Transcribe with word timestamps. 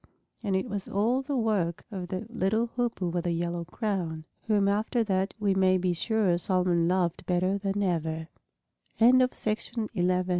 And 0.41 0.55
it 0.55 0.67
was 0.67 0.87
all 0.89 1.21
the 1.21 1.35
work 1.37 1.85
of 1.91 2.07
that 2.07 2.35
little 2.35 2.71
Hoopoe 2.75 3.09
with 3.11 3.27
a 3.27 3.31
yellow 3.31 3.65
crown, 3.65 4.25
whom 4.47 4.67
after 4.67 5.03
that 5.03 5.35
we 5.39 5.53
may 5.53 5.77
be 5.77 5.93
sure 5.93 6.39
Solomon 6.39 6.87
loved 6.87 7.23
better 7.27 7.59
than 7.59 7.83
eve 7.85 8.25